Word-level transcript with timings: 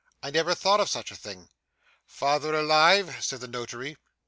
'I 0.23 0.31
never 0.31 0.55
thought 0.55 0.79
of 0.79 0.89
such 0.89 1.11
a 1.11 1.15
thing.' 1.15 1.47
'Father 2.07 2.55
alive?' 2.55 3.23
said 3.23 3.39
the 3.39 3.47
Notary. 3.47 3.97